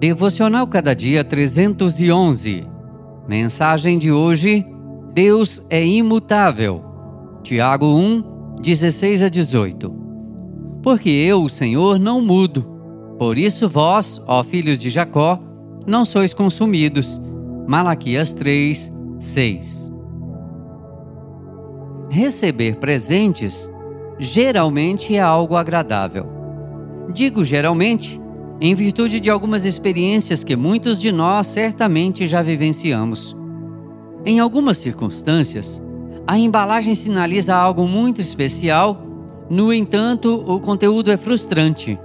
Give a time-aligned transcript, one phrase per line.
[0.00, 2.66] Devocional Cada Dia 311.
[3.28, 4.64] Mensagem de hoje:
[5.12, 6.82] Deus é imutável.
[7.42, 9.94] Tiago 1, 16 a 18.
[10.82, 12.62] Porque eu, o Senhor, não mudo.
[13.18, 15.38] Por isso vós, ó filhos de Jacó,
[15.86, 17.20] não sois consumidos.
[17.68, 19.92] Malaquias 3, 6.
[22.08, 23.70] Receber presentes
[24.18, 26.26] geralmente é algo agradável.
[27.12, 28.19] Digo geralmente
[28.60, 33.34] em virtude de algumas experiências que muitos de nós certamente já vivenciamos.
[34.24, 35.82] Em algumas circunstâncias,
[36.26, 39.02] a embalagem sinaliza algo muito especial,
[39.48, 41.98] no entanto, o conteúdo é frustrante.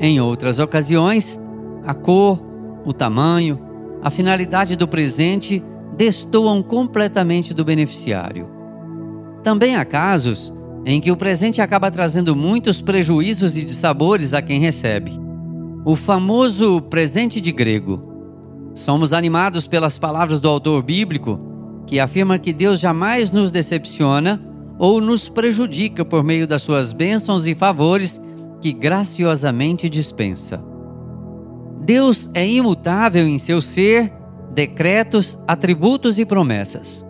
[0.00, 1.40] Em outras ocasiões,
[1.84, 2.42] a cor,
[2.84, 3.60] o tamanho,
[4.02, 5.62] a finalidade do presente
[5.96, 8.48] destoam completamente do beneficiário.
[9.44, 10.52] Também há casos
[10.84, 15.29] em que o presente acaba trazendo muitos prejuízos e dissabores a quem recebe.
[15.82, 18.02] O famoso presente de grego.
[18.74, 21.38] Somos animados pelas palavras do autor bíblico,
[21.86, 24.38] que afirma que Deus jamais nos decepciona
[24.78, 28.20] ou nos prejudica por meio das suas bênçãos e favores
[28.60, 30.62] que graciosamente dispensa.
[31.80, 34.12] Deus é imutável em seu ser,
[34.54, 37.06] decretos, atributos e promessas.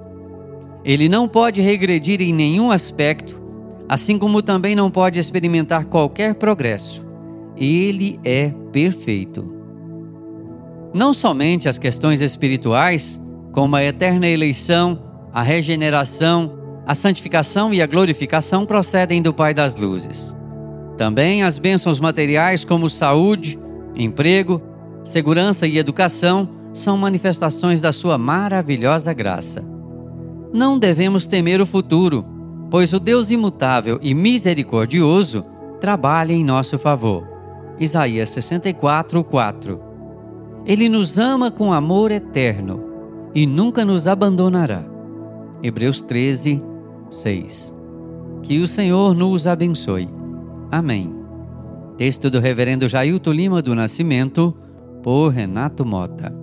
[0.85, 3.43] Ele não pode regredir em nenhum aspecto,
[3.89, 7.10] assim como também não pode experimentar qualquer progresso.
[7.61, 9.55] Ele é perfeito.
[10.95, 13.21] Não somente as questões espirituais,
[13.53, 14.99] como a eterna eleição,
[15.33, 20.35] a regeneração, a santificação e a glorificação procedem do Pai das luzes.
[20.97, 23.59] Também as bênçãos materiais, como saúde,
[23.95, 24.61] emprego,
[25.05, 29.65] segurança e educação, são manifestações da Sua maravilhosa graça.
[30.53, 32.25] Não devemos temer o futuro,
[32.71, 35.45] pois o Deus imutável e misericordioso
[35.81, 37.40] trabalha em nosso favor.
[37.81, 39.81] Isaías 64, 4.
[40.67, 42.85] Ele nos ama com amor eterno
[43.35, 44.85] e nunca nos abandonará.
[45.63, 46.63] Hebreus 13,
[47.11, 47.75] 6.
[48.43, 50.09] Que o Senhor nos abençoe.
[50.71, 51.13] Amém.
[51.97, 54.55] Texto do Reverendo Jailton Lima do Nascimento,
[55.03, 56.40] por Renato Mota.